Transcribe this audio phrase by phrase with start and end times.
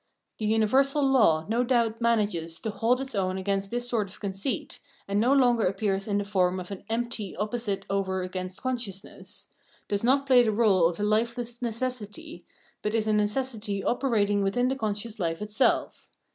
[0.39, 4.19] The uni versal law no doubt manages to hold its own against this sort of
[4.19, 9.47] conceit, and no longer appears in the form of an empty opposite over against consciousness,
[9.87, 12.43] does not play the role of a lifeless necessity,
[12.81, 16.09] but is a necessity operating within the conscious life itself.